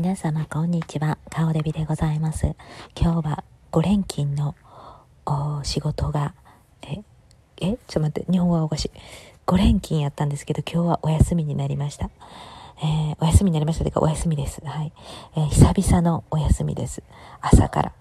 [0.00, 1.18] 皆様こんにちは。
[1.28, 2.54] 顔デビでございます。
[2.96, 4.54] 今日は5連勤の
[5.64, 6.34] 仕事が
[6.82, 7.02] え
[7.56, 8.90] えちょっと待って日本語はおかしい。
[9.48, 12.10] 5連勤やったんですけど今日はお休みになりました。
[12.80, 13.82] えー、お休みになりました。
[13.82, 14.62] というかお休みです。
[14.64, 14.92] はい、
[15.36, 17.02] えー、久々のお休みです。
[17.40, 17.92] 朝から。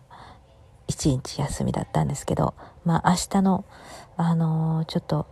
[0.90, 2.54] 1日休みだったんですけど
[2.86, 3.66] まあ明日の
[4.18, 5.26] あのー、ちょっと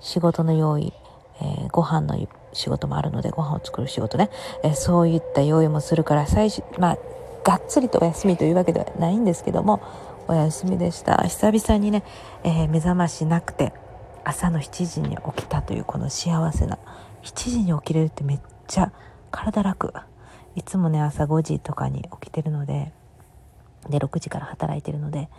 [0.00, 0.92] 仕事の用意、
[1.40, 2.18] えー、ご飯の
[2.52, 4.30] 仕事もあるのでご飯を作る仕事ね、
[4.62, 6.98] え、そういった用意もするから最初まあ
[7.44, 9.82] がっつりとお休みというわけではないんですけども
[10.28, 11.16] お休みでした。
[11.24, 12.04] 久々にね、
[12.44, 13.72] えー、目覚ましなくて
[14.24, 16.78] 朝の7時に起きたというこの幸せな
[17.22, 18.92] 7時に起きれるってめっちゃ
[19.30, 19.92] 体楽。
[20.54, 22.92] いつもね朝5時とかに起きてるので
[23.88, 25.30] で6時から働いてるので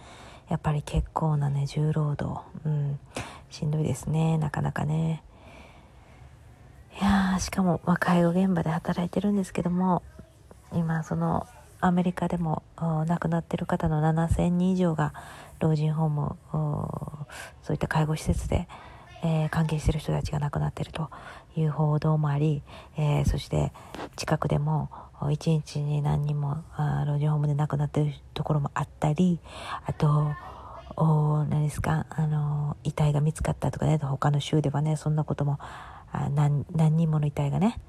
[0.50, 2.42] やっぱり結構なね重労働。
[2.66, 3.00] うん。
[3.50, 5.24] しんどいですねなかなかね。
[7.02, 10.04] いやしかも、まあ、介護現場で働いてるんですけども
[10.74, 11.48] 今その
[11.82, 15.14] アメリカでも亡くなってる方の7000人以上が
[15.60, 16.36] 老人ホーム
[17.62, 18.68] そういった介護施設で、
[19.24, 21.10] えー、関係してる人たちが亡くなってると
[21.58, 22.64] いう報道もあり、
[22.98, 23.74] えー、そして
[24.16, 24.90] 近くでも
[25.32, 26.64] 一日に何人も
[27.08, 29.40] 老人ホームで亡くなってるところもあったり
[29.86, 30.32] あと
[30.96, 35.60] お何ですかあの遺体が見つかったとかね他の州ではねそんなことも
[36.14, 37.80] あ何何人もの遺体がね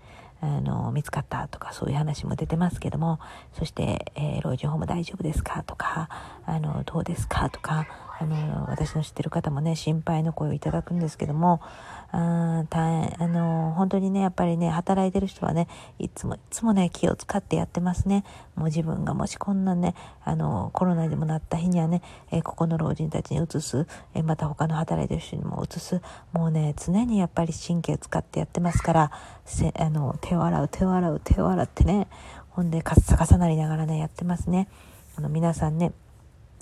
[0.41, 3.20] あの見つかったとかそういう話も出てますけども
[3.53, 6.08] そして、えー、老人ホーム大丈夫ですかとか
[6.45, 7.86] あのどうですかとか
[8.19, 11.61] あの私の知ってる方もね心配の声をいただくんですけども
[12.12, 15.67] あ大変あの本当にねやっぱりね働いてる人はね
[15.98, 18.25] いつもいつもね気を使ってやってますね。
[18.55, 26.01] もう自分がもしこんなねあのコロナでもなった日にはね、え、ここの老人たちに移す、え、また他の働いてる人にも移す。
[26.33, 29.11] もうね常にやっぱり神経を使ってやってますから
[29.45, 32.07] せあの手を洗う手を洗う手を洗ってね
[32.51, 34.69] ほんでカッサカサなりながらねやってますね。
[35.17, 35.92] あの皆さんね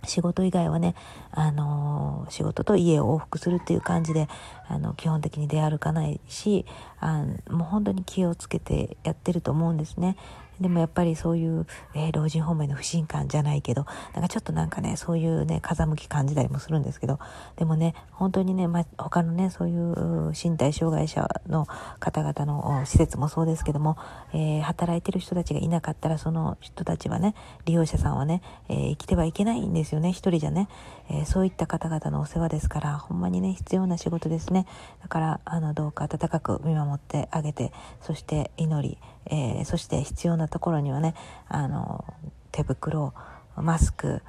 [0.05, 0.95] 仕事以外はね、
[1.31, 4.29] あのー、仕事と家を往復するっていう感じで、
[4.68, 6.67] あの、基本的に出歩かないし、
[7.01, 10.17] あもう本当に気をつけてやってると思うんですね。
[10.61, 17.18] でもやっぱりそういう、えー、老人ホームへの不信感じゃないけど、なんかちょっとなんかね、そういうね、風向き感じたりもするんですけど、
[17.57, 21.67] でもね、本当にね、ま、他のね、そういう身体障害者の
[21.98, 23.96] 方々の施設もそうですけども、
[24.33, 27.34] えー、働いてる人たちがいなかったら、その人たちはね、
[27.64, 30.69] 利用者さんはね、えー、生きてはいけないんですよね、一人じゃね、
[31.11, 34.67] えそういった方々のお世話ですから、ほんまにね、必要な仕事ですね。
[35.02, 41.14] だから、あの、どうか温かく見守ってあげて、そして祈り、えそして必要ななところにはね
[41.48, 42.05] あの
[42.51, 43.14] 手袋
[43.57, 44.23] マスク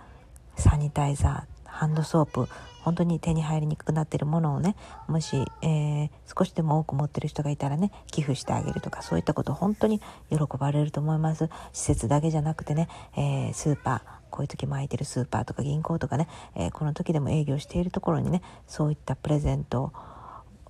[0.55, 2.47] サニタイザーハンドソープ
[2.83, 4.75] 本当に手に入りにくくなってるものをね
[5.07, 11.49] もし、えー、少しでも多く持ってる人がいたらね寄付してあげるとかそういったこと本当に喜ばれると思います。
[11.71, 19.93] 施設だけじゃなくてね、えー、スーパーこういう時も空いてるスーパーとか銀行とかね、えー、この時でも営業しているところにねそういったプレゼントを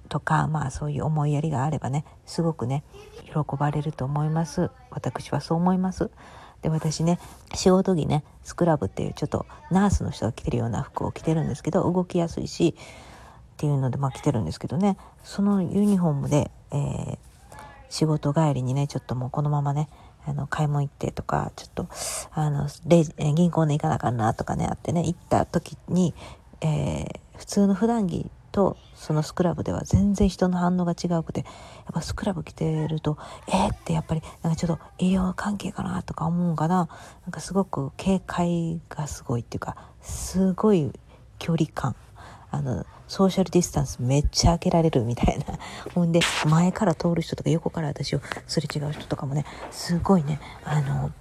[0.10, 2.84] とかまあそういう思いやりがあればねすごくね
[3.26, 4.70] 喜ばれると思います。
[4.90, 6.10] 私はそう思います。
[6.62, 7.20] で私ね
[7.54, 17.18] 仕事着ねスクラブっていうちょっとナースの人が着てるような服を着てるんですけど動きやすいしっていうのでまあ着てるんですけどねそのユニフォームで、えー、
[17.90, 19.90] 仕事帰りにねちょっともうこのままね
[20.26, 21.88] あの買い物行ってとかちょっと
[22.32, 26.14] あのレジ銀行で行かなあかんなとかねあってね行った時に、
[26.62, 36.88] えー、普通の普段着とそのスクラブでは全然人の反応が違うくてやっぱスクラブ着てるとえー、ってやっぱりなんかちょっと医療関係かなとか思うかな。
[37.24, 40.92] なんかすごく警戒がすごいっていうかすごい
[41.40, 41.96] 距離感。
[42.52, 45.46] あのソーシャルディスタンスめっちゃ開けられるみたいな。
[45.96, 51.12] ほんで前から通る人とか横から私をすれ違う人とかもねすごいねあの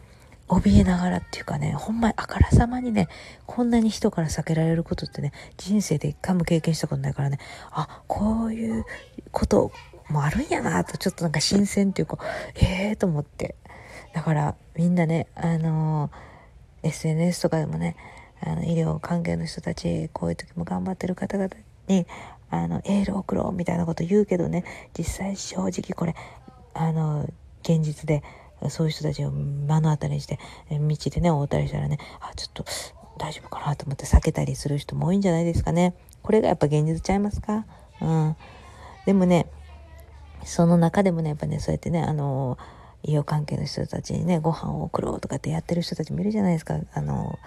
[0.60, 3.08] 怯えながらっていうかね、ほんまにあからさまにね、
[3.46, 7.38] こんなに人から避けられることってね、人生で一回も経験したことないからね、
[7.70, 8.84] あ、こういう
[9.30, 9.72] こと
[10.10, 12.18] もあるんやなと、ちょっとなんか新鮮っていうか、
[12.56, 13.56] ええー、と思って。
[14.12, 17.96] だからみんなね、あのー、SNS とかでもね、
[18.40, 21.50] あの医療関係の人たち、こういう時も頑張ってる方々
[21.86, 22.06] に、
[22.50, 24.64] あの、エールを送ろうみたいなこと言うけどね、
[24.98, 26.14] 実際正直これ、
[26.74, 27.26] あの、
[27.62, 28.22] 現実で
[28.70, 30.38] そういう人たちを目の当たりにして、
[30.70, 32.64] 道でね、会うたりしたらね、あ、ちょっと
[33.18, 35.94] 大丈夫かなと思って避けたりする人も多いんじゃないですかね。
[36.22, 37.66] これがやっぱ現実ちゃいますか？
[38.00, 38.36] うん。
[39.06, 39.46] でもね、
[40.44, 42.58] その中でもね、やっぱね、そうやってね、あの、
[43.02, 46.78] 医療関係の人たちにね、ご飯を送ろうとかってやってる人たちもいるじゃないですか。
[46.94, 47.38] あの、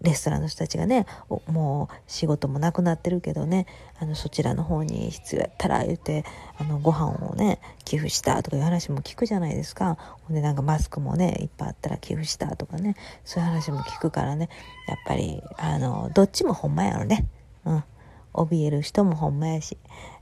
[0.00, 1.06] レストランの人たちがね
[1.46, 3.66] もう仕事もなくなってるけどね
[3.98, 6.24] あのそちらの方に必要やったら言って
[6.58, 9.98] あのご飯をね寄付したとかいう話も聞くじゃないですか。
[10.26, 14.48] ほんでなんかマスクもねいっぱいあったら寄付したとかねそういう話も聞くからね
[14.88, 17.26] やっぱりあのどっちもほんまやろね。
[17.64, 17.84] うん。
[18.32, 19.76] 怯える人もほんまやし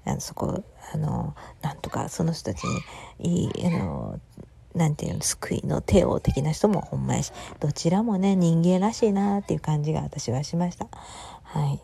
[0.05, 0.65] あのそこ
[0.95, 2.65] あのなんとかその人たち
[3.19, 4.21] にいいあの
[4.79, 10.87] なんていうの救いの帝王的な人もほんまやしどちらもね人間らしいなっていう感じが私はしました
[11.43, 11.81] はい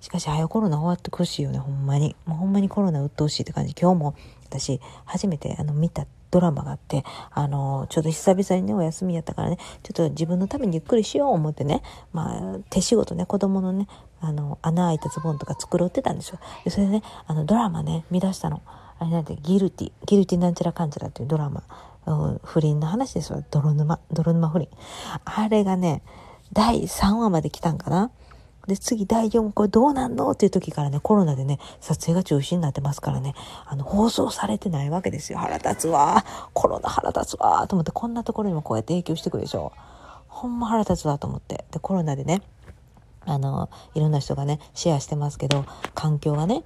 [0.00, 11.82] しかし早コロナ終わってほしいよねほんまにもうほんまにコロナ鬱陶しいって感じ今日も私初めてあの見たドラマがあって、あの、ちょっと久々にね、お休みやったからね、ちょっと自分のためにゆっくりしよう思ってね、
[12.14, 13.86] まあ、手仕事ね、子供のね、
[14.18, 16.38] あの、穴開いたズボンとか繕ってたんですよ。
[16.64, 18.62] で、それでね、あの、ドラマね、見出したの。
[18.98, 21.64] あれなんて、ギルティ、ギルティなんちゃらかんちゃらっていうドラマ。
[22.42, 23.42] 不倫の話ですわ。
[23.50, 24.68] 泥沼、泥沼不倫。
[25.24, 26.02] あれがね、
[26.52, 28.10] 第3話まで来たんかな。
[28.66, 30.30] で、次第4話、これどうなんの？
[30.30, 33.34] っていう時からね、コロナでね、撮影が中止になってますからね、
[33.66, 35.38] あの、放送されてないわけですよ。
[35.38, 36.24] 腹立つわ。
[36.52, 37.66] コロナ腹立つわ。
[37.66, 39.72] と思って、こんなところにもこうやって影響してくるでしょ。
[40.28, 41.64] ほんま腹立つわと思って。
[41.72, 42.42] で、コロナでね、
[43.24, 45.64] あの、いろんな人がね、シェアしてますけど、
[45.94, 46.62] 環境がね、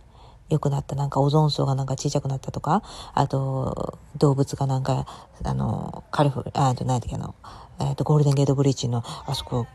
[0.49, 2.83] 良くなった、なんかオゾン層がなんか小さくなったとか、
[3.15, 5.07] あと、動物がなんか、
[5.43, 7.35] あの、カリフル、あ、何だけ、あの、
[7.81, 9.67] えっ、ー、と、ゴールデンゲートブリッジの、あそこ、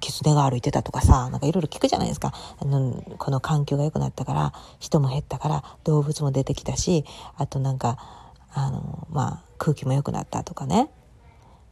[0.00, 2.32] キツネが歩いてたとかさ、なんかいろいろ聞くじゃないですか。
[2.60, 7.04] あの、この環境が良くなったから、人も減ったから、動物も出てきたし、
[7.36, 7.98] あとなんか、
[8.52, 10.90] あの、まあ、空気も良くなったとかね。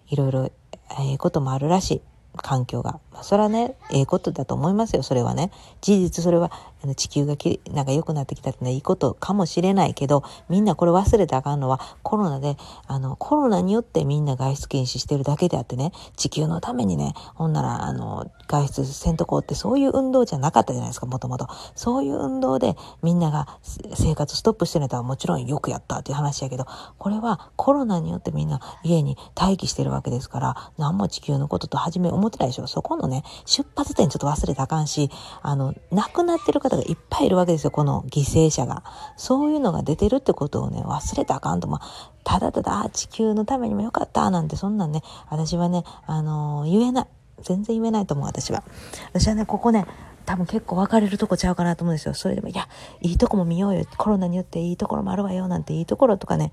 [0.09, 0.53] いろいろ、え
[0.99, 2.03] えー、こともあるらしい。
[2.37, 3.01] 環境が。
[3.17, 5.51] まあ、それはね、ええことだと思いますよ、それはね。
[5.81, 6.53] 事実それは、
[6.85, 21.49] あの地球がきなんか良くなってきたってのはいいことかもしれないけど、みんなこれ忘れたらあかんのは、コロナで、あの、コロナによってみんな外出禁止してるだけであってね、地球のためにね、ほんなら、あの、外出せんとこうってそういう運動じゃなかったじゃないですか、もともと。
[21.75, 23.59] そういう運動でみんなが
[23.95, 26.67] 生活ストップしてるのはもちろんよくやったっていう話やけど、
[26.99, 32.67] これはコロナによってみんな家に待機してるわけですから、何も地球のことと初め思ってないでしょ。
[32.67, 35.11] そこのね、出発点ちょっと忘れたあかんし、
[35.43, 38.83] あの、亡くなってる方がいっぱいいるわけですよ、この犠牲者が。
[39.17, 47.07] そういうのが出てるってことをね、忘れたあかんと、まあ、ただただ、地球のためにもよかった、なんて、そんなんね、私はね、あのー、言えない。
[47.43, 48.65] 全然言えないと思う、私は。
[49.13, 49.87] 私はね、ここね、
[50.27, 52.15] 多分結構分かれるとこちゃうかなと思うんですよ。
[52.15, 52.69] それでも、いや、
[53.01, 53.85] いいとこも見ようよ。
[53.97, 55.47] コロナによっていいところもあるわよ。
[55.47, 56.53] なんていいところとかね。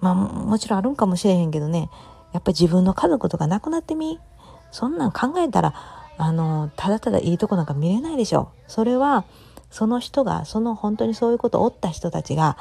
[0.00, 1.90] まあ、もちろんあるんかもしれへんけどね。
[2.32, 4.20] やっぱり自分の家族とか亡くなってみ。
[4.70, 5.74] そんなん考えたら、
[6.16, 8.50] あの、ただただいいとこなんか見れないでしょ。
[8.66, 9.24] それは、
[9.70, 12.56] その人が、その本当にそういうことをおった人たちが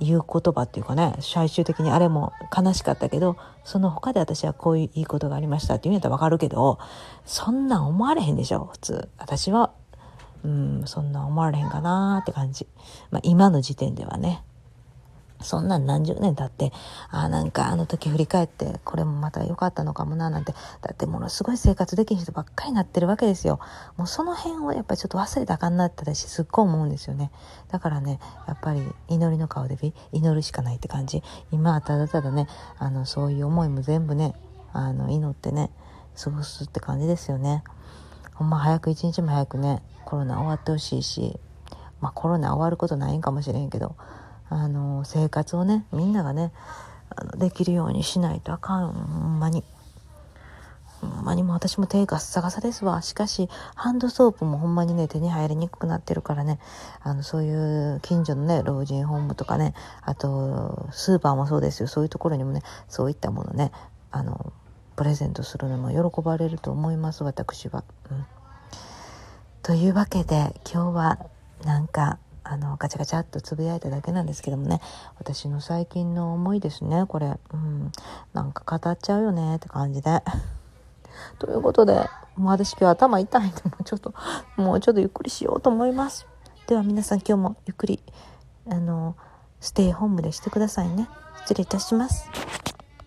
[0.00, 6.78] 言う言葉っていうかね、最終的にあれも悲しかったけど、その他で私はこういういいことがありましたって言うんやったらわかるけど、
[7.24, 9.08] そんなん思われへんでしょ、普通。
[9.18, 9.72] 私は、
[10.44, 12.66] うん、そんな思われへんかなーって感じ。
[13.10, 14.42] まあ今の時点ではね。
[15.40, 16.72] そんなん何十年経って、
[17.10, 23.60] ああ、なんかあの時振り返って、これもまた良かったのかもな、なんて、だってものすごい生活できん人ばっかりなってるわけですよ。
[23.96, 27.30] もうその辺をやっぱりちょっと忘れたあかんなって私すっごい思うんですよね。
[27.70, 29.78] だからね、やっぱり祈りの顔で
[30.12, 31.22] 祈るしかないって感じ。
[31.52, 32.48] 今はただただね、
[32.78, 34.34] あの、そういう思いも全部ね、
[34.72, 35.70] あの、祈ってね、
[36.22, 37.62] 過ごすって感じですよね。
[38.34, 41.38] ほんま早く一日も早くね、コロナ終わってほしいし、
[42.00, 43.96] まあコロナ終わることないんかもしれんけど、
[44.50, 46.52] あの生活をねみんながね
[47.10, 49.64] あのできるようにしないとあかんほんまに。
[51.00, 53.02] ほんまにも私も手がッサガサですわ。
[53.02, 56.58] しかし、ハンドソープもほんまにね、手に入りにくくなってるからね、
[57.02, 61.88] あの、そういう近所のね、老人ホームとかね、あと、スーパーもそうですよ。
[61.88, 63.70] そういうところにもね、そういったものね、
[64.10, 64.52] あの、
[64.96, 67.84] プレゼントするのも喜ばれると思います、私は。
[68.10, 68.26] うん。
[69.62, 71.18] というわけで、今日は、
[71.64, 72.18] なんか、
[72.50, 74.80] あのガチャガチャっとつぶやいただけなんですけどもね。
[75.18, 77.04] 私の最近の思いですね。
[77.06, 77.26] これ。
[77.26, 77.92] うん。
[78.32, 80.22] なんか語っちゃうよねって感じで。
[81.38, 84.14] ということでもう私今日頭痛いんでもうちょっと
[84.56, 86.26] もうちょっとゆっくりしようと思います。
[86.66, 88.02] では皆さん今日もゆっくり
[88.70, 89.14] あの
[89.60, 91.08] ステイホームでしてくださいね。
[91.40, 92.30] 失礼いたします。